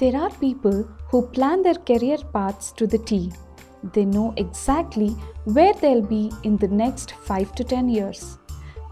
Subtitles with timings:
[0.00, 3.32] There are people who plan their career paths to the T.
[3.94, 5.08] They know exactly
[5.44, 8.38] where they'll be in the next 5 to 10 years.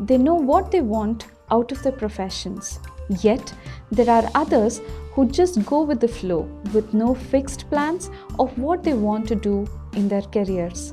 [0.01, 2.81] They know what they want out of their professions.
[3.21, 3.55] Yet,
[3.93, 4.81] there are others
[5.13, 6.41] who just go with the flow
[6.75, 8.11] with no fixed plans
[8.41, 10.93] of what they want to do in their careers.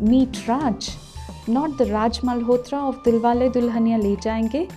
[0.00, 0.90] Meet Raj,
[1.46, 4.72] not the Raj Malhotra of Dilwale Dulhania Le Jayenge.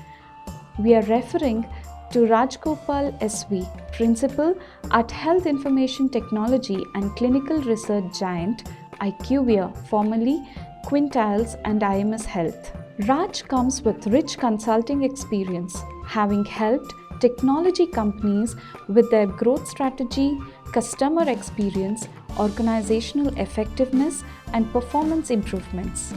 [0.77, 1.65] We are referring
[2.11, 4.53] to Rajgopal SV, Principal
[4.91, 8.63] at Health Information Technology and Clinical Research Giant
[8.99, 10.43] IQVIA, formerly
[10.85, 12.73] Quintiles and IMS Health.
[13.07, 18.55] Raj comes with rich consulting experience, having helped technology companies
[18.89, 20.37] with their growth strategy,
[20.73, 24.23] customer experience, organizational effectiveness,
[24.53, 26.13] and performance improvements.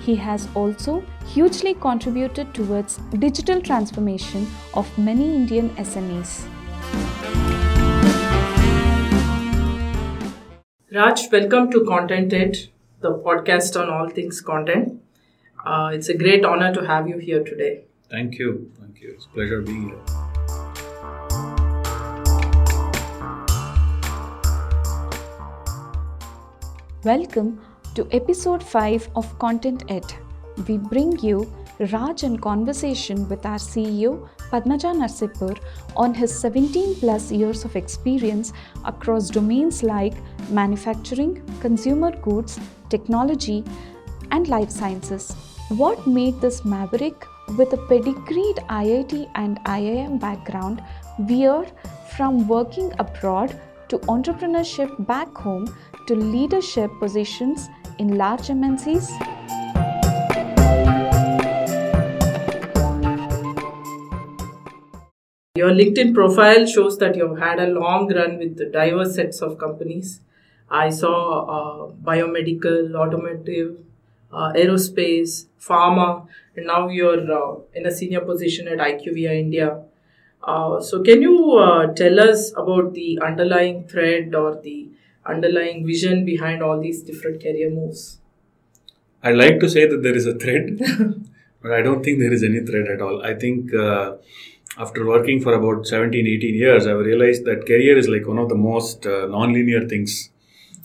[0.00, 6.46] He has also hugely contributed towards digital transformation of many Indian SMEs.
[10.92, 12.56] Raj, welcome to Content Ed,
[13.00, 15.02] the podcast on all things content.
[15.66, 17.84] Uh, it's a great honor to have you here today.
[18.10, 18.72] Thank you.
[18.80, 19.12] Thank you.
[19.14, 19.98] It's a pleasure being here.
[27.04, 27.60] Welcome
[27.94, 30.04] to episode 5 of Content Ed.
[30.68, 31.52] We bring you
[31.92, 35.58] Raj in conversation with our CEO Padmaja Narsipur
[35.96, 38.52] on his 17 plus years of experience
[38.84, 40.14] across domains like
[40.50, 42.60] manufacturing, consumer goods,
[42.90, 43.64] technology,
[44.30, 45.32] and life sciences.
[45.70, 50.82] What made this maverick with a pedigreed IIT and IIM background
[51.20, 51.66] veer
[52.16, 55.66] from working abroad to entrepreneurship back home
[56.06, 59.08] to leadership positions in large MNCs?
[65.56, 70.20] Your LinkedIn profile shows that you've had a long run with diverse sets of companies.
[70.70, 71.16] I saw
[71.56, 73.76] uh, biomedical, automotive,
[74.32, 76.26] uh, aerospace, pharma,
[76.56, 79.82] and now you're uh, in a senior position at IQVIA India.
[80.42, 84.88] Uh, so, can you uh, tell us about the underlying thread or the
[85.26, 88.18] underlying vision behind all these different career moves?
[89.22, 90.78] I like to say that there is a thread,
[91.62, 93.22] but I don't think there is any thread at all.
[93.22, 94.16] I think uh,
[94.78, 98.48] after working for about 17, 18 years, I've realized that career is like one of
[98.48, 100.30] the most uh, non-linear things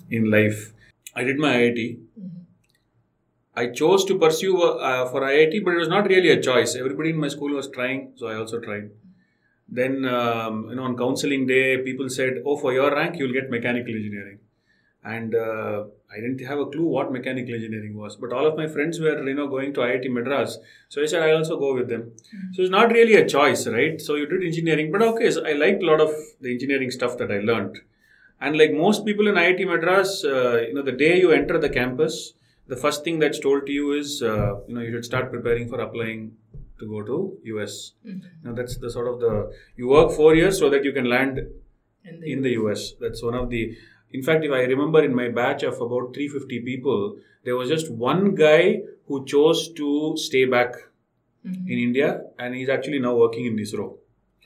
[0.09, 0.73] in life.
[1.15, 1.99] I did my IIT.
[3.55, 6.75] I chose to pursue uh, for IIT, but it was not really a choice.
[6.75, 8.89] Everybody in my school was trying, so I also tried.
[9.67, 13.49] Then, um, you know, on counseling day, people said, "Oh, for your rank, you'll get
[13.49, 14.39] mechanical engineering,"
[15.03, 18.15] and uh, I didn't have a clue what mechanical engineering was.
[18.15, 20.59] But all of my friends were, you know, going to IIT Madras,
[20.89, 22.03] so I said I'll also go with them.
[22.03, 22.53] Mm-hmm.
[22.53, 23.99] So it's not really a choice, right?
[23.99, 27.17] So you did engineering, but okay, so I liked a lot of the engineering stuff
[27.17, 27.79] that I learned.
[28.39, 31.69] And like most people in IIT Madras, uh, you know, the day you enter the
[31.69, 32.33] campus,
[32.67, 35.67] the first thing that's told to you is, uh, you know, you should start preparing
[35.69, 36.35] for applying
[36.79, 37.93] to go to US.
[38.05, 38.47] Mm-hmm.
[38.47, 41.39] Now that's the sort of the you work four years so that you can land
[42.03, 42.43] in the, in US.
[42.43, 42.93] the US.
[42.99, 43.77] That's one of the.
[44.11, 47.91] In fact, if I remember in my batch of about 350 people, there was just
[47.91, 50.73] one guy who chose to stay back
[51.45, 51.67] mm-hmm.
[51.67, 53.97] in India, and he's actually now working in this ISRO.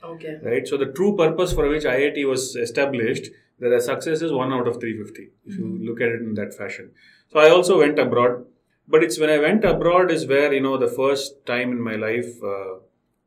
[0.02, 0.38] Okay.
[0.42, 0.66] Right.
[0.66, 4.80] So the true purpose for which IIT was established, the success is one out of
[4.80, 5.30] 350.
[5.46, 5.82] If mm-hmm.
[5.82, 6.90] you look at it in that fashion.
[7.28, 8.46] So I also went abroad
[8.90, 11.96] but it's when I went abroad is where you know the first time in my
[11.96, 12.72] life uh,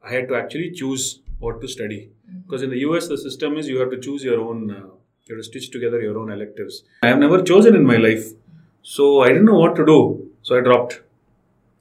[0.03, 2.41] I had to actually choose what to study mm-hmm.
[2.41, 4.89] because in the US the system is you have to choose your own uh,
[5.25, 6.83] you have to stitch together your own electives.
[7.01, 8.25] I have never chosen in my life,
[8.81, 11.01] so I didn't know what to do, so I dropped.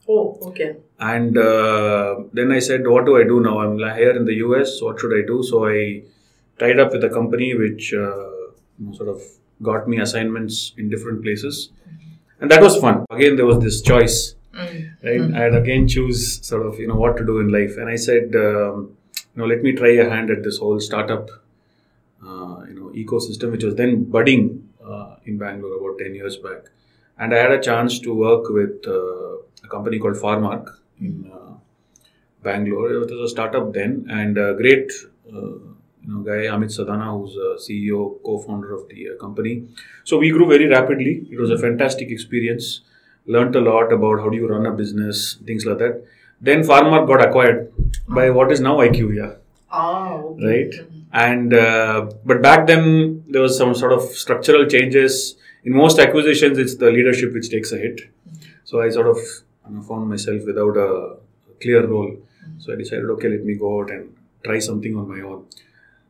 [0.09, 0.77] Oh, okay.
[1.01, 3.59] And uh, then I said, what do I do now?
[3.59, 4.81] I'm here in the US.
[4.81, 5.43] What should I do?
[5.43, 6.03] So I
[6.61, 8.31] tied up with a company which uh,
[8.93, 9.21] sort of
[9.61, 11.71] got me assignments in different places
[12.43, 13.07] and that was fun.
[13.11, 14.91] Again, there was this choice, mm.
[15.05, 15.21] right?
[15.21, 15.37] Mm.
[15.41, 18.35] I'd again choose sort of you know what to do in life, and I said,
[18.35, 21.31] um, you know, let me try a hand at this whole startup,
[22.27, 26.65] uh, you know, ecosystem, which was then budding uh, in Bangalore about ten years back,
[27.19, 30.69] and I had a chance to work with uh, a company called Pharmarc
[31.01, 31.55] in uh,
[32.43, 32.93] Bangalore.
[32.93, 34.91] It was a startup then, and a great
[35.33, 35.59] uh,
[36.05, 39.69] you know, guy Amit Sadana, who's a CEO, co-founder of the uh, company.
[40.05, 41.27] So we grew very rapidly.
[41.31, 42.81] It was a fantastic experience.
[43.27, 46.05] Learned a lot about how do you run a business, things like that.
[46.41, 47.73] Then Pharmarc got acquired
[48.09, 49.37] by what is now IQVIA.
[49.71, 50.47] Oh, okay.
[50.47, 50.75] right.
[51.13, 55.37] And uh, but back then there was some sort of structural changes.
[55.65, 58.01] In most acquisitions, it's the leadership which takes a hit.
[58.65, 59.19] So I sort of
[59.69, 61.17] you know, found myself without a
[61.61, 62.17] clear role.
[62.59, 65.47] So I decided, okay, let me go out and try something on my own.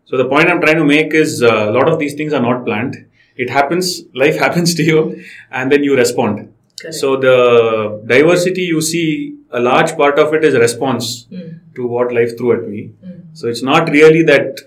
[0.04, 2.42] So the point I'm trying to make is uh, a lot of these things are
[2.42, 3.06] not planned.
[3.36, 6.52] It happens, life happens to you, and then you respond.
[6.80, 6.94] Correct.
[6.96, 11.48] So the diversity you see, a large part of it is response Mm.
[11.76, 12.90] to what life threw at me.
[13.04, 13.20] Mm.
[13.32, 14.58] So it's not really that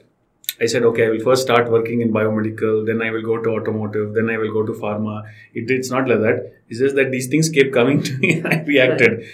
[0.62, 3.50] I said, okay, I will first start working in biomedical, then I will go to
[3.50, 5.24] automotive, then I will go to pharma.
[5.54, 6.54] It, it's not like that.
[6.70, 9.26] It's just that these things kept coming to me and I reacted.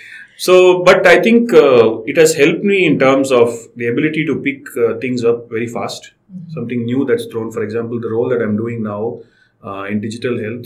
[0.46, 4.42] So, but I think uh, it has helped me in terms of the ability to
[4.42, 6.14] pick uh, things up very fast.
[6.50, 7.52] Something new that's thrown.
[7.52, 9.20] For example, the role that I'm doing now
[9.64, 10.66] uh, in digital health.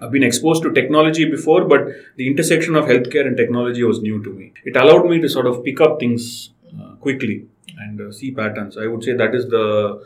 [0.00, 1.86] I've been exposed to technology before, but
[2.16, 4.52] the intersection of healthcare and technology was new to me.
[4.64, 7.46] It allowed me to sort of pick up things uh, quickly
[7.78, 8.76] and uh, see patterns.
[8.76, 10.04] I would say that is the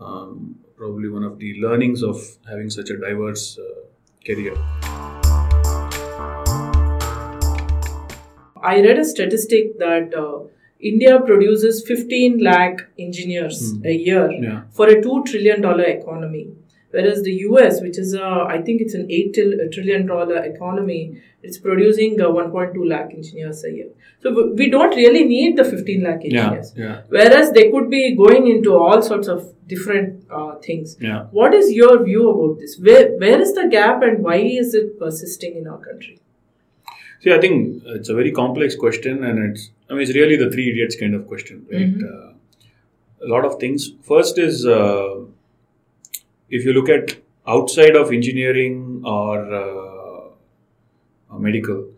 [0.00, 3.82] um, probably one of the learnings of having such a diverse uh,
[4.26, 4.56] career.
[8.62, 10.40] I read a statistic that uh,
[10.80, 13.86] India produces 15 lakh engineers Hmm.
[13.86, 14.60] a year Yeah.
[14.72, 16.48] for a 2 trillion dollar economy.
[16.92, 21.18] Whereas the US, which is a, I think it's an 8 til- trillion dollar economy,
[21.42, 23.90] it's producing uh, 1.2 lakh engineers a year.
[24.22, 24.32] So
[24.62, 26.72] we don't really need the 15 lakh Yeah, engineers.
[26.76, 30.96] yeah, Whereas they could be going into all sorts of different uh, things.
[31.00, 31.26] yeah.
[31.30, 32.76] What is your view about this?
[32.88, 36.18] Where, where is the gap and why is it persisting in our country?
[37.20, 40.50] See, I think it's a very complex question, and it's I mean it's really the
[40.50, 41.94] three idiots kind of question, right?
[42.10, 42.32] Uh,
[43.24, 43.90] a lot of things.
[44.02, 45.16] First is uh,
[46.48, 51.88] if you look at outside of engineering or uh, medical,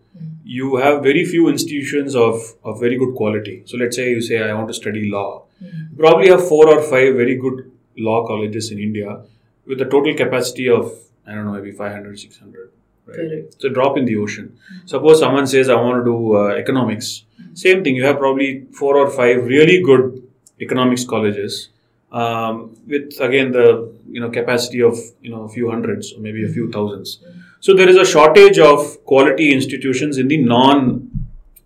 [0.44, 3.62] you have very few institutions of, of very good quality.
[3.66, 5.44] So let's say you say I want to study law.
[5.60, 9.22] You probably have four or five very good law colleges in India
[9.66, 10.92] with a total capacity of
[11.26, 12.72] I don't know maybe 500 600
[13.06, 13.16] right?
[13.16, 13.54] Correct.
[13.54, 17.24] it's a drop in the ocean suppose someone says I want to do uh, economics
[17.54, 20.22] same thing you have probably four or five really good
[20.60, 21.68] economics colleges
[22.12, 26.44] um, with again the you know capacity of you know a few hundreds or maybe
[26.44, 27.18] a few thousands
[27.60, 31.10] so there is a shortage of quality institutions in the non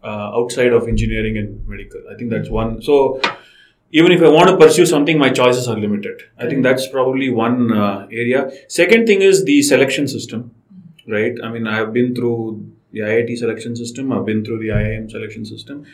[0.03, 3.21] uh, outside of engineering and medical i think that's one so
[3.93, 6.23] even if I want to pursue something, my choices are limited.
[6.39, 8.51] I think that's probably one uh, area.
[8.69, 10.55] Second thing is the selection system,
[11.09, 11.35] right?
[11.43, 15.11] I mean, I have been through the IIT selection system, I've been through the IIM
[15.11, 15.85] selection system.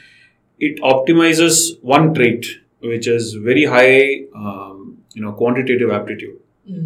[0.59, 2.47] It optimizes one trait,
[2.81, 6.39] which is very high, um, you know, quantitative aptitude.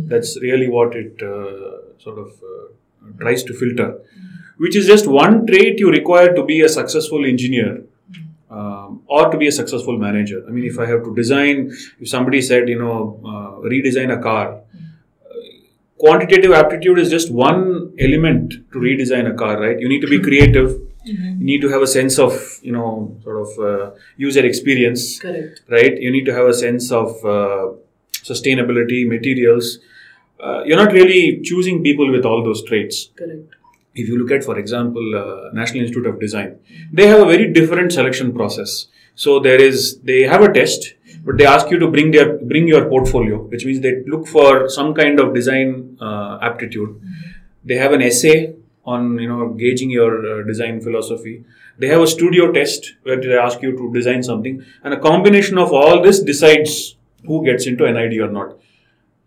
[0.08, 3.98] That's really what it uh, sort of uh, tries to filter,
[4.56, 7.84] which is just one trait you require to be a successful engineer
[8.50, 10.42] um, or to be a successful manager.
[10.48, 14.22] I mean, if I have to design, if somebody said, you know, uh, redesign a
[14.22, 14.62] car,
[15.98, 19.78] quantitative aptitude is just one element to redesign a car, right?
[19.78, 20.80] You need to be creative.
[21.04, 22.32] You need to have a sense of,
[22.62, 25.60] you know, sort of uh, user experience, Correct.
[25.68, 26.00] right?
[26.00, 27.68] You need to have a sense of uh,
[28.12, 29.78] sustainability, materials.
[30.40, 33.54] Uh, you're not really choosing people with all those traits Correct.
[33.96, 36.58] If you look at, for example, uh, National Institute of Design,
[36.92, 38.86] they have a very different selection process.
[39.14, 40.94] So there is, they have a test,
[41.24, 44.68] but they ask you to bring their bring your portfolio, which means they look for
[44.68, 47.00] some kind of design uh, aptitude.
[47.64, 48.54] They have an essay
[48.84, 51.44] on you know gauging your uh, design philosophy.
[51.78, 55.58] They have a studio test where they ask you to design something, and a combination
[55.58, 58.56] of all this decides who gets into NID or not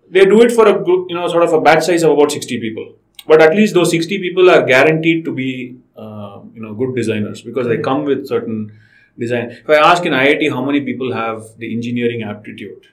[0.09, 2.59] they do it for a you know, sort of a batch size of about 60
[2.59, 2.95] people.
[3.29, 5.49] But at least those 60 people are guaranteed to be,
[5.95, 8.71] uh, you know, good designers because they come with certain
[9.23, 9.51] design.
[9.51, 12.87] If I ask in IIT how many people have the engineering aptitude,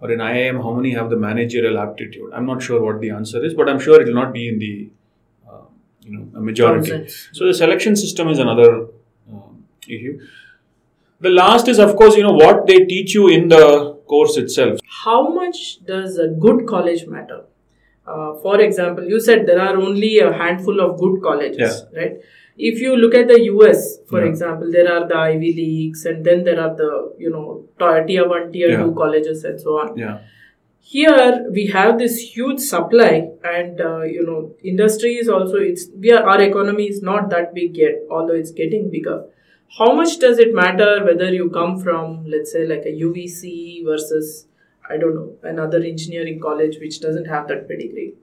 [0.00, 3.44] or in IIM how many have the managerial aptitude, I'm not sure what the answer
[3.44, 4.90] is, but I'm sure it will not be in the,
[5.46, 5.66] uh,
[6.00, 7.08] you know, a majority.
[7.32, 8.86] So the selection system is another
[9.30, 10.18] um, issue.
[11.20, 14.80] The last is, of course, you know, what they teach you in the course itself.
[15.04, 17.44] How much does a good college matter?
[18.14, 22.16] Uh, for example, you said there are only a handful of good colleges, right?
[22.70, 24.30] If you look at the US, for Yeah.
[24.30, 26.90] example, there are the Ivy Leagues, and then there are the
[27.26, 27.46] you know
[28.10, 28.82] tier one, tier Yeah.
[28.84, 29.96] two colleges, and so on.
[30.04, 30.18] Yeah.
[30.94, 36.12] Here we have this huge supply, and uh, you know, industry is also it's we
[36.12, 39.18] are our economy is not that big yet, although it's getting bigger.
[39.78, 44.46] How much does it matter whether you come from, let's say, like a UVC versus
[44.88, 48.14] I don't know another engineering college which doesn't have that pedigree,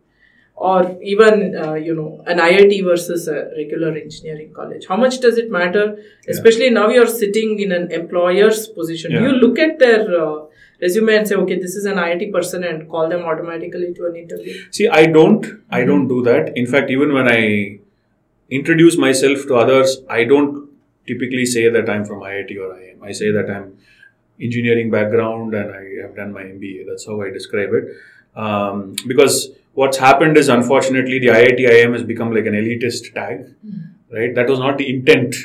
[0.56, 4.88] or even uh, you know an IIT versus a regular engineering college?
[4.88, 5.98] How much does it matter?
[6.28, 9.12] Especially now you're sitting in an employer's position.
[9.12, 9.22] Yeah.
[9.22, 10.46] You look at their uh,
[10.82, 14.16] resume and say, okay, this is an IIT person, and call them automatically to an
[14.16, 14.54] interview.
[14.72, 16.58] See, I don't, I don't do that.
[16.58, 17.80] In fact, even when I
[18.50, 20.70] introduce myself to others, I don't
[21.08, 23.04] typically say that I'm from IIT or IIM.
[23.04, 23.78] I say that I'm
[24.41, 26.86] engineering background and I have done my MBA.
[26.88, 27.96] That's how I describe it.
[28.36, 33.53] Um, because what's happened is unfortunately the IIT IIM has become like an elitist tag,
[34.12, 34.34] right?
[34.36, 35.36] That was not the intent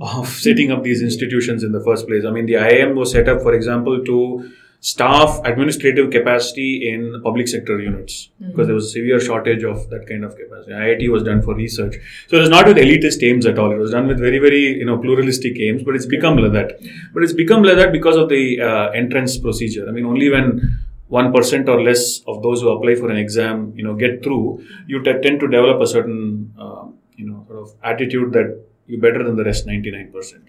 [0.00, 2.24] of setting up these institutions in the first place.
[2.24, 7.46] I mean, the IIM was set up, for example, to staff administrative capacity in public
[7.46, 10.72] sector units because there was a severe shortage of that kind of capacity.
[10.72, 11.96] IIT was done for research,
[12.28, 13.70] so it was not with elitist aims at all.
[13.72, 16.80] It was done with very, very you know pluralistic aims, but it's become like that.
[17.12, 19.86] But it's become like that because of the uh, entrance procedure.
[19.86, 23.74] I mean, only when one percent or less of those who apply for an exam,
[23.76, 27.58] you know, get through, you t- tend to develop a certain, uh, you know, sort
[27.58, 30.44] of attitude that you're better than the rest, ninety nine percent.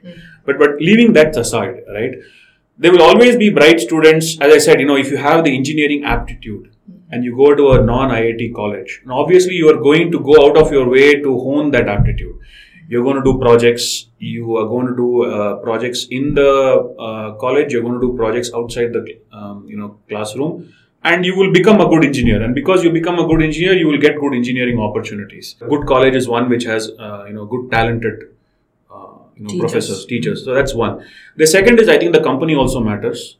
[0.45, 2.15] But but leaving that aside, right?
[2.81, 4.39] There will always be bright students.
[4.41, 6.75] As I said, you know, if you have the engineering aptitude
[7.11, 10.47] and you go to a non IIT college, and obviously you are going to go
[10.47, 12.39] out of your way to hone that aptitude.
[12.87, 14.07] You're going to do projects.
[14.17, 16.49] You are going to do uh, projects in the
[17.07, 17.71] uh, college.
[17.71, 20.73] You're going to do projects outside the um, you know classroom,
[21.03, 22.41] and you will become a good engineer.
[22.41, 25.55] And because you become a good engineer, you will get good engineering opportunities.
[25.61, 28.31] A good college is one which has uh, you know good talented
[29.41, 29.71] you know, Teachers.
[29.71, 30.45] professors, teachers.
[30.45, 31.05] So that's one.
[31.35, 33.37] The second is I think the company also matters.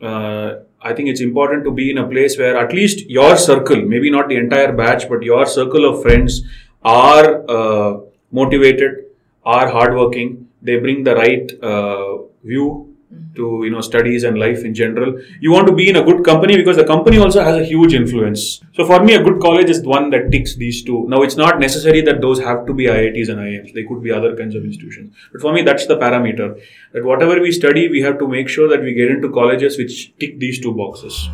[0.00, 3.82] Uh, I think it's important to be in a place where at least your circle,
[3.82, 6.42] maybe not the entire batch, but your circle of friends
[6.82, 9.04] are uh, motivated,
[9.44, 10.48] are hardworking.
[10.62, 12.89] They bring the right uh, view
[13.34, 15.20] to you know studies and life in general.
[15.40, 17.94] You want to be in a good company because the company also has a huge
[17.94, 18.60] influence.
[18.74, 21.06] So for me, a good college is one that ticks these two.
[21.08, 23.74] Now it's not necessary that those have to be IITs and IIMs.
[23.74, 25.14] They could be other kinds of institutions.
[25.32, 26.60] But for me, that's the parameter.
[26.92, 30.16] That whatever we study, we have to make sure that we get into colleges which
[30.18, 31.28] tick these two boxes.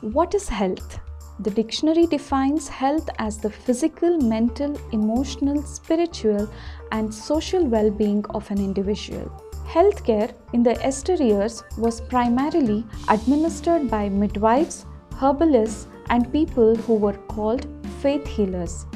[0.00, 1.00] What is health?
[1.40, 6.48] The dictionary defines health as the physical, mental, emotional, spiritual,
[6.90, 9.30] and social well being of an individual.
[9.64, 14.84] Healthcare in the Esther years was primarily administered by midwives,
[15.20, 17.68] herbalists, and people who were called
[18.00, 18.86] faith healers.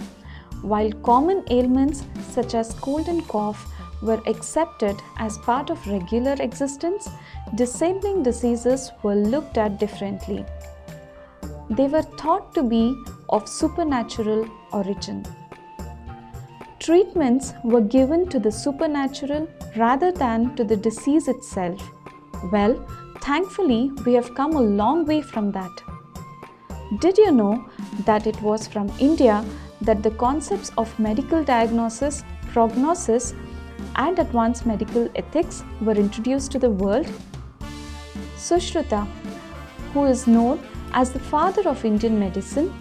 [0.63, 3.73] While common ailments such as cold and cough
[4.03, 7.09] were accepted as part of regular existence,
[7.55, 10.45] disabling diseases were looked at differently.
[11.77, 15.25] They were thought to be of supernatural origin.
[16.81, 21.81] Treatments were given to the supernatural rather than to the disease itself.
[22.53, 22.75] Well,
[23.23, 25.71] thankfully, we have come a long way from that.
[27.01, 27.65] Did you know
[28.05, 29.43] that it was from India
[29.81, 33.33] that the concepts of medical diagnosis, prognosis,
[33.97, 37.09] and advanced medical ethics were introduced to the world?
[38.37, 39.07] Sushruta,
[39.95, 40.61] who is known
[40.93, 42.73] as the father of Indian medicine,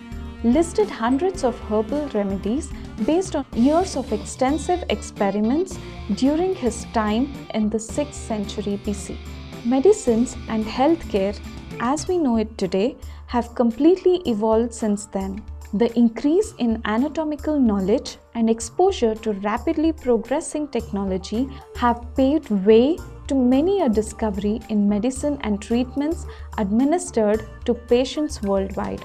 [0.44, 2.72] listed hundreds of herbal remedies
[3.06, 5.78] based on years of extensive experiments
[6.16, 9.18] during his time in the 6th century BC.
[9.66, 11.40] Medicines and healthcare,
[11.80, 15.44] as we know it today, have completely evolved since then.
[15.74, 22.98] The increase in anatomical knowledge and exposure to rapidly progressing technology have paved way
[23.32, 26.26] to many a discovery in medicine and treatments
[26.58, 29.04] administered to patients worldwide.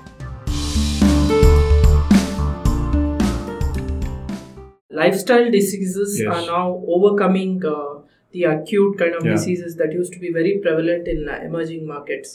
[4.99, 6.29] lifestyle diseases Yes.
[6.35, 7.97] are now overcoming uh,
[8.37, 9.33] the acute kind of Yeah.
[9.33, 12.31] diseases that used to be very prevalent in uh, emerging markets.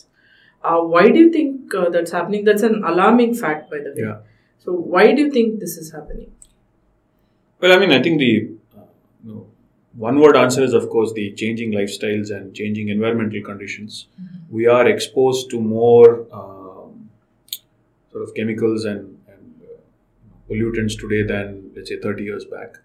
[0.64, 2.46] Uh, why do you think uh, that's happening?
[2.50, 4.06] That's an alarming fact, by the way.
[4.08, 4.20] Yeah.
[4.66, 6.32] So, why do you think this is happening?
[7.60, 8.61] Well, I mean, I think the you know,
[9.96, 14.08] one word answer is, of course, the changing lifestyles and changing environmental conditions.
[14.50, 17.10] We are exposed to more um,
[18.12, 22.78] sort of chemicals and, and uh, pollutants today than, let's say, 30 years back.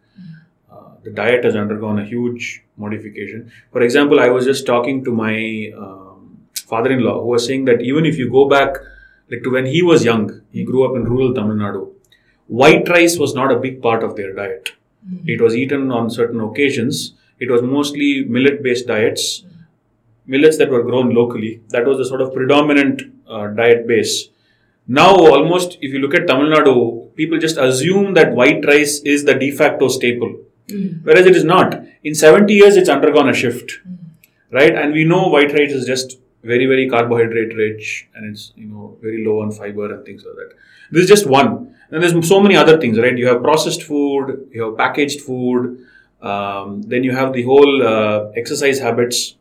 [0.71, 3.53] Uh, the diet has undergone a huge modification.
[3.73, 7.67] For example, I was just talking to my um, father in law who was saying
[7.67, 8.77] that even if you go back
[9.31, 11.93] like to when he was young, he grew up in rural Tamil Nadu
[12.47, 14.71] white rice was not a big part of their diet.
[15.09, 15.19] Hmm.
[15.27, 17.15] It was eaten on certain occasions.
[17.39, 19.45] It was mostly millet based diets,
[20.27, 21.63] millets that were grown locally.
[21.69, 24.29] That was the sort of predominant uh, diet base.
[24.89, 29.25] Now, almost if you look at Tamil Nadu, people just assume that white rice is
[29.25, 30.37] the de facto staple,
[30.69, 30.89] hmm.
[31.03, 31.83] whereas it is not.
[32.05, 33.95] In 70 years, it's undergone a shift, hmm.
[34.51, 34.75] right?
[34.75, 38.97] And we know white rice is just very, very carbohydrate rich and it's, you know,
[39.03, 40.57] very low on fiber and things like that.
[40.91, 41.76] This is just one.
[41.91, 43.17] And there's so many other things, right?
[43.17, 45.87] You have processed food, you have packaged food,
[46.21, 49.37] um, then you have the whole uh, exercise habits.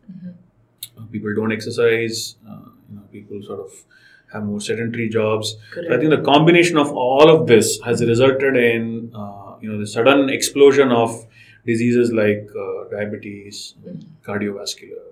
[0.97, 3.71] Uh, People don't exercise, uh, you know, people sort of
[4.33, 5.55] have more sedentary jobs.
[5.73, 9.79] So I think the combination of all of this has resulted in, uh, you know,
[9.79, 11.25] the sudden explosion of
[11.65, 13.75] diseases like uh, diabetes,
[14.23, 15.03] cardiovascular,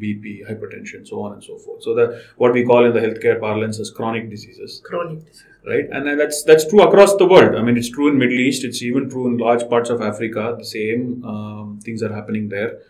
[0.00, 1.82] BP, hypertension, so on and so forth.
[1.82, 5.44] So the what we call in the healthcare parlance as chronic diseases, Chronic disease.
[5.66, 5.86] Right?
[5.90, 7.54] And that's that's true across the world.
[7.54, 8.64] I mean, it's true in Middle East.
[8.64, 10.56] It's even true in large parts of Africa.
[10.58, 12.80] The same um, things are happening there.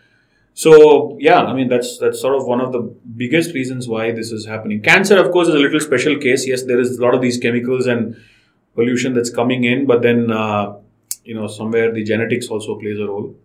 [0.53, 2.81] So yeah, I mean that's that's sort of one of the
[3.15, 4.81] biggest reasons why this is happening.
[4.81, 6.45] Cancer, of course, is a little special case.
[6.47, 8.17] Yes, there is a lot of these chemicals and
[8.75, 10.75] pollution that's coming in, but then uh,
[11.23, 13.35] you know somewhere the genetics also plays a role.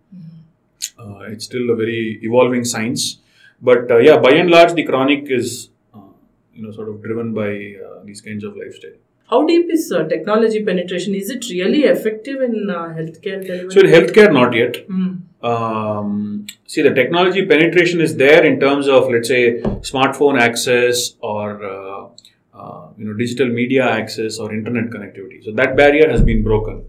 [0.99, 3.17] Uh, it's still a very evolving science,
[3.61, 5.99] but uh, yeah, by and large, the chronic is uh,
[6.53, 8.99] you know sort of driven by uh, these kinds of lifestyle.
[9.29, 11.13] How deep is uh, technology penetration?
[11.13, 13.71] Is it really effective in uh, healthcare delivery?
[13.71, 14.77] So in healthcare, not yet.
[14.87, 15.15] Hmm.
[15.43, 21.63] um, see the technology penetration is there in terms of let's say smartphone access or
[21.63, 22.07] uh,
[22.53, 26.83] uh, you know digital media access or internet connectivity so that barrier has been broken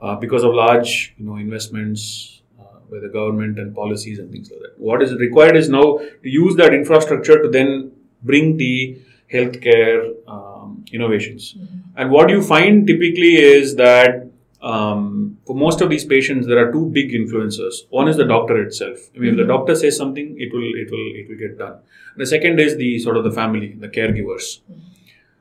[0.00, 4.50] uh, because of large you know investments uh, by the government and policies and things
[4.50, 7.92] like that what is required is now to use that infrastructure to then
[8.22, 8.98] bring the
[9.32, 11.56] healthcare um, innovations
[11.96, 14.26] and what you find typically is that
[14.62, 17.74] um, for most of these patients, there are two big influencers.
[17.90, 18.98] One is the doctor itself.
[19.14, 21.78] I mean, if the doctor says something, it will it will it will get done.
[22.16, 24.60] The second is the sort of the family, the caregivers.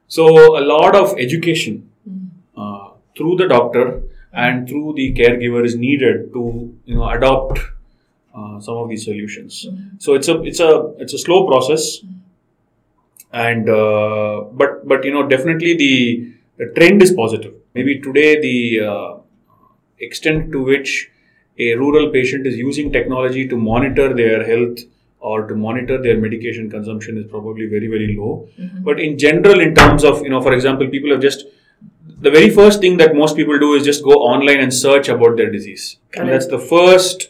[0.08, 1.90] So a lot of education
[2.56, 7.60] uh, through the doctor and through the caregiver is needed to you know adopt
[8.36, 9.66] uh, some of these solutions.
[9.98, 12.00] So it's a it's a it's a slow process,
[13.44, 17.54] and uh, but but you know definitely the the trend is positive.
[17.74, 19.18] Maybe today the uh,
[20.00, 21.12] extent to which
[21.60, 24.80] a rural patient is using technology to monitor their health
[25.20, 28.48] or to monitor their medication consumption is probably very very low.
[28.90, 31.46] But in general, in terms of you know, for example, people have just
[32.22, 35.36] the very first thing that most people do is just go online and search about
[35.38, 37.30] their disease, and that's the first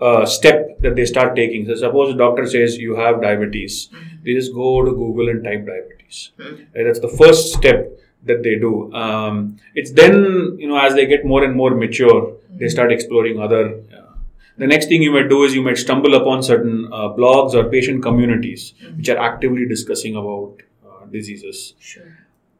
[0.00, 1.66] uh, step that they start taking.
[1.66, 3.88] So, suppose a doctor says you have diabetes,
[4.26, 6.32] they just go to Google and type diabetes.
[6.36, 8.92] Right, that's the first step that they do.
[8.92, 13.40] Um, it's then you know as they get more and more mature, they start exploring
[13.40, 13.80] other.
[13.96, 14.02] Uh,
[14.58, 17.64] the next thing you might do is you might stumble upon certain uh, blogs or
[17.70, 21.74] patient communities which are actively discussing about uh, diseases.
[21.78, 22.18] Sure.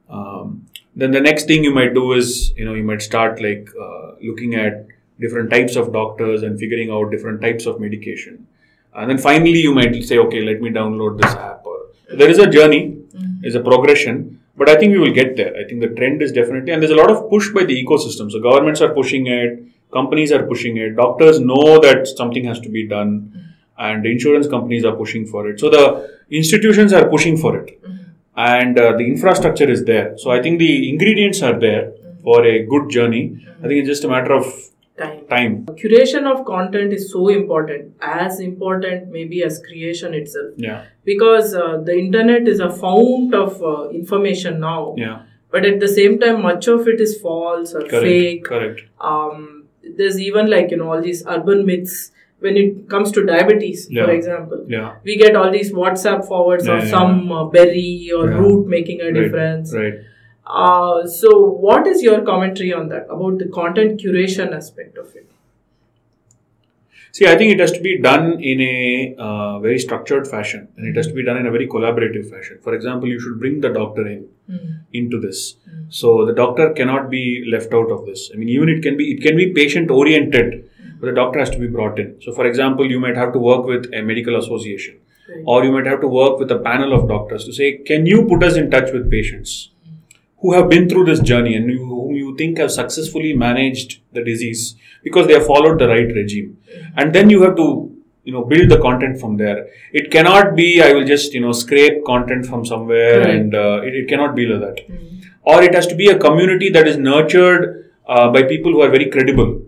[0.08, 3.68] Um, then the next thing you might do is you know you might start like
[3.86, 4.86] uh, looking at
[5.18, 8.46] different types of doctors and figuring out different types of medication
[8.96, 11.55] and then finally you might say okay let me download this app
[12.14, 13.44] there is a journey mm-hmm.
[13.44, 15.54] is a progression but i think we will get there.
[15.56, 18.30] I think the trend is definitely and there's a lot of push by the ecosystem.
[18.30, 22.68] So governments are pushing it companies are pushing it doctors know that something has to
[22.68, 23.40] be done mm-hmm.
[23.78, 25.60] and insurance companies are pushing for it.
[25.60, 27.82] So the institutions are pushing for it.
[27.82, 28.02] Mm-hmm.
[28.36, 30.18] And uh, the infrastructure is there.
[30.18, 31.92] So I think the ingredients are there
[32.22, 33.46] for a good journey.
[33.58, 34.44] I think it's just a matter of
[34.98, 35.26] Time.
[35.28, 35.66] time.
[35.80, 40.54] Curation of content is so important, as important maybe as creation itself.
[40.56, 44.94] Yeah, Because uh, the internet is a fount of uh, information now.
[44.96, 48.44] yeah, But at the same time, much of it is false or correct, fake.
[48.44, 48.80] correct.
[49.00, 49.64] um,
[49.98, 54.04] there's even like you know all these urban myths when it comes to diabetes Yeah.
[54.06, 58.26] for example Yeah, we get all these whatsapp forwards Yeah, of some uh, berry or
[58.28, 59.94] root making a right, difference Right.
[60.46, 65.30] Uh, so what is your commentary on that about the content curation aspect of it
[67.16, 70.86] See, I think it has to be done in a uh, very structured fashion, and
[70.86, 72.58] it has to be done in a very collaborative fashion.
[72.62, 74.28] For example, you should bring the doctor in
[74.92, 75.56] into this,
[75.88, 78.30] so the doctor cannot be left out of this.
[78.34, 80.68] I mean, even it can be it can be patient oriented,
[81.00, 82.20] but the doctor has to be brought in.
[82.20, 84.98] So, for example, you might have to work with a medical association,
[85.30, 85.42] Right.
[85.46, 88.26] or you might have to work with a panel of doctors to say, can you
[88.34, 89.56] put us in touch with patients
[90.46, 94.22] who have been through this journey and you, whom you think have successfully managed the
[94.30, 94.64] disease
[95.02, 96.56] because they have followed the right regime,
[96.96, 97.68] and then you have to
[98.24, 99.58] you know build the content from there.
[99.92, 103.34] It cannot be I will just you know scrape content from somewhere Right.
[103.34, 104.80] and uh, it, it cannot be like that,
[105.42, 108.90] or it has to be a community that is nurtured uh, by people who are
[108.98, 109.60] very credible.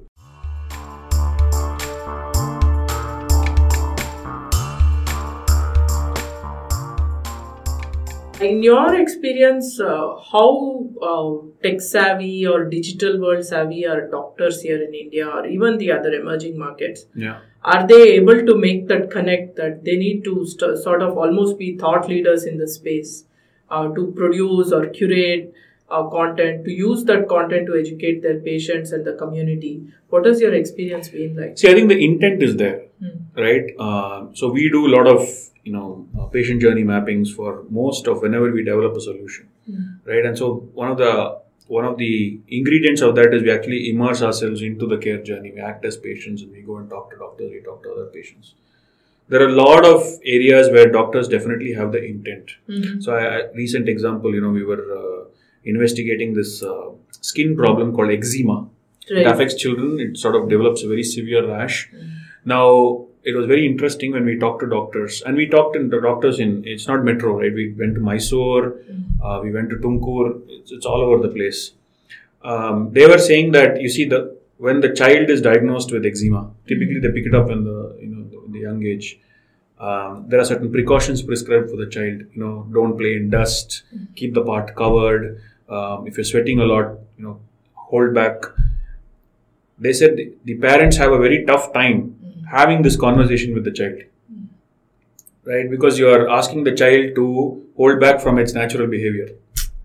[8.41, 10.49] In your experience uh, how
[11.11, 11.31] uh,
[11.63, 16.13] tech savvy or digital world savvy are doctors here in india or even the other
[16.21, 17.39] emerging markets Yeah.
[17.75, 21.59] are they able to make that connect that they need to st- sort of almost
[21.59, 23.25] be thought leaders in the space
[23.71, 25.53] uh, to produce or curate
[25.91, 29.75] uh, content to use that content to educate their patients and the community
[30.11, 33.17] what has your experience been like See, I think the intent is there, Hmm.
[33.43, 33.67] right?
[33.79, 35.21] Uh, so we do a lot of
[35.69, 35.89] you know
[36.21, 37.51] uh, patient journey mappings for
[37.83, 39.49] most of whenever we develop a solution,
[40.13, 40.25] right?
[40.31, 40.51] And so
[40.83, 41.13] one of the
[41.79, 42.13] one of the
[42.59, 45.53] ingredients of that is we actually immerse ourselves into the care journey.
[45.57, 48.07] We act as patients and we go and talk to doctors, we talk to other
[48.15, 48.55] patients.
[49.33, 52.53] There are a lot of areas where doctors definitely have the intent.
[52.69, 53.03] Mhm.
[53.07, 55.19] So, a recent example, you know, we were uh,
[55.75, 56.87] investigating this uh,
[57.31, 58.57] skin problem called eczema.
[59.11, 60.01] It affects children.
[60.07, 61.77] It sort of develops a very severe rash.
[62.55, 62.65] Now,
[63.29, 66.41] it was very interesting when we talked to doctors, and we talked to the doctors
[66.41, 66.63] in.
[66.67, 67.53] It's not metro, right?
[67.53, 68.77] We went to Mysore,
[69.23, 70.43] uh, we went to Tumkur.
[70.49, 71.73] It's, it's all over the place.
[72.43, 76.51] Um, they were saying that you see the when the child is diagnosed with eczema,
[76.67, 79.19] typically they pick it up in the you know in the young age.
[79.79, 82.23] Um, there are certain precautions prescribed for the child.
[82.35, 83.83] You know, don't play in dust,
[84.17, 85.43] keep the part covered.
[85.69, 87.41] Um, if you're sweating a lot, you know,
[87.75, 88.43] hold back.
[89.79, 92.18] They said the, the parents have a very tough time
[92.51, 94.03] having this conversation with the child,
[95.45, 95.71] right?
[95.71, 99.29] Because you are asking the child to hold back from its natural behavior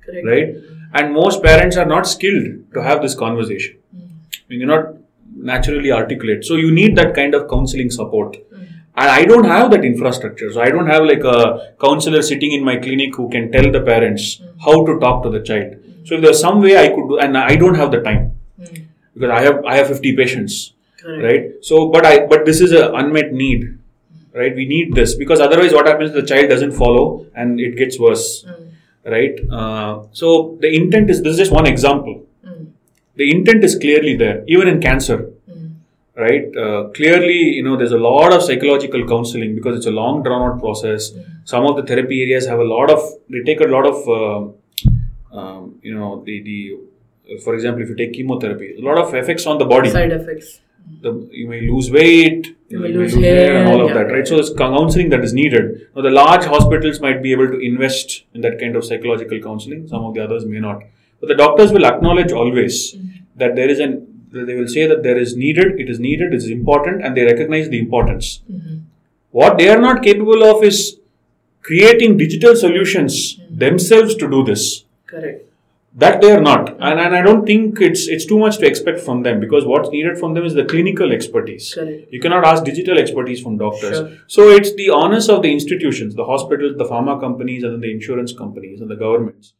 [0.05, 0.25] Correct.
[0.25, 0.55] right?
[0.93, 3.77] And most parents are not skilled to have this conversation.
[3.91, 4.07] Hmm.
[4.49, 4.95] Mean, you're not
[5.35, 8.35] naturally articulate, so you need that kind of counseling support.
[8.35, 8.63] Hmm.
[8.95, 12.63] And I don't have that infrastructure, so I don't have like a counselor sitting in
[12.63, 14.59] my clinic who can tell the parents hmm.
[14.65, 15.75] how to talk to the child.
[16.05, 18.85] So if there's some way I could do, and I don't have the time Mm.
[19.13, 20.73] because I have I have 50 patients,
[21.05, 21.45] Right?
[21.61, 23.77] So, but I but this is an unmet need,
[24.33, 24.55] right?
[24.55, 26.13] We need this because otherwise, what happens?
[26.13, 28.59] The child doesn't follow, and it gets worse Mm.
[29.13, 29.35] right?
[29.59, 32.15] Uh, so the intent is this is just one example.
[32.47, 32.67] Mm.
[33.21, 35.17] The intent is clearly there, even in cancer,
[35.51, 35.71] Mm.
[36.25, 36.45] right?
[36.65, 40.41] Uh, clearly, you know, there's a lot of psychological counseling because it's a long drawn
[40.49, 41.11] out process.
[41.43, 44.53] Some of the therapy areas have a lot of they take a lot of um
[45.39, 46.59] um, you know the the
[47.43, 49.89] for example, if you take chemotherapy, a lot of effects on the body.
[49.89, 50.59] Side effects.
[51.01, 53.95] The, you may lose weight, You may lose hair, and all of yeah.
[53.95, 54.27] that, right?
[54.27, 55.87] So it's counseling that is needed.
[55.95, 59.87] Now, the large hospitals might be able to invest in that kind of psychological counseling.
[59.87, 60.83] Some of the others may not.
[61.19, 63.23] But the doctors will acknowledge always mm-hmm.
[63.35, 64.09] that there is an.
[64.31, 65.79] They will say that there is needed.
[65.79, 66.33] It is needed.
[66.33, 68.41] It is important, and they recognize the importance.
[68.51, 68.77] Mm-hmm.
[69.31, 70.99] What they are not capable of is
[71.61, 73.57] creating digital solutions mm-hmm.
[73.57, 75.47] themselves to do this Correct.
[75.95, 78.99] That they are not and, and i don't think it's it's too much to expect
[78.99, 82.11] from them because what's needed from them is the clinical expertise Correct.
[82.11, 84.17] you cannot ask digital expertise from doctors Sure.
[84.27, 87.91] so it's the honors of the institutions the hospitals the pharma companies and then the
[87.91, 89.53] insurance companies and the governments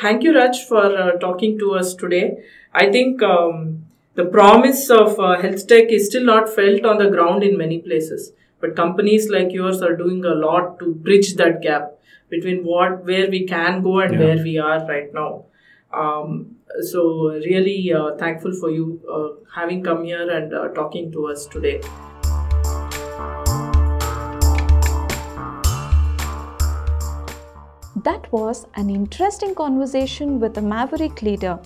[0.00, 2.42] Thank you, Raj, for uh, talking to us today.
[2.72, 3.84] I think um,
[4.14, 7.78] the promise of uh, health tech is still not felt on the ground in many
[7.78, 11.92] places, but companies like yours are doing a lot to bridge that gap
[12.34, 14.24] between what where we can go and Yeah.
[14.24, 15.30] where we are right now.
[16.02, 16.36] Um,
[16.90, 17.00] so,
[17.46, 21.80] really uh, thankful for you uh, having come here and uh, talking to us today.
[28.04, 31.58] That was an interesting conversation with a maverick leader.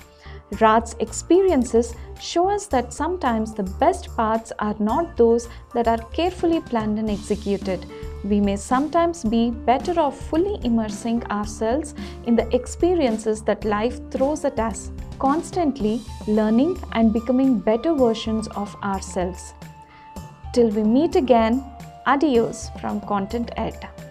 [0.60, 6.60] Raj's experiences show us that sometimes the best paths are not those that are carefully
[6.60, 7.86] planned and executed.
[8.24, 14.44] We may sometimes be better off fully immersing ourselves in the experiences that life throws
[14.44, 19.54] at us, constantly learning and becoming better versions of ourselves.
[20.52, 21.64] Till we meet again,
[22.06, 24.05] adios from Content Ed.